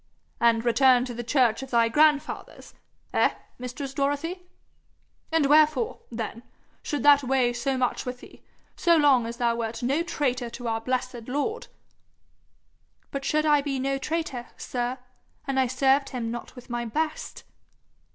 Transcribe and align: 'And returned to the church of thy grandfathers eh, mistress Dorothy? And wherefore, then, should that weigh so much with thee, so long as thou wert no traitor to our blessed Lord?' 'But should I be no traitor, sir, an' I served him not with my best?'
'And 0.39 0.65
returned 0.65 1.05
to 1.05 1.13
the 1.13 1.23
church 1.23 1.61
of 1.61 1.69
thy 1.69 1.87
grandfathers 1.87 2.73
eh, 3.13 3.35
mistress 3.59 3.93
Dorothy? 3.93 4.47
And 5.31 5.45
wherefore, 5.45 5.99
then, 6.09 6.41
should 6.81 7.03
that 7.03 7.23
weigh 7.23 7.53
so 7.53 7.77
much 7.77 8.03
with 8.03 8.21
thee, 8.21 8.41
so 8.75 8.95
long 8.97 9.27
as 9.27 9.37
thou 9.37 9.55
wert 9.55 9.83
no 9.83 10.01
traitor 10.01 10.49
to 10.49 10.67
our 10.67 10.81
blessed 10.81 11.27
Lord?' 11.27 11.67
'But 13.11 13.23
should 13.23 13.45
I 13.45 13.61
be 13.61 13.77
no 13.77 13.99
traitor, 13.99 14.47
sir, 14.57 14.97
an' 15.45 15.59
I 15.59 15.67
served 15.67 16.09
him 16.09 16.31
not 16.31 16.55
with 16.55 16.67
my 16.67 16.83
best?' 16.83 17.43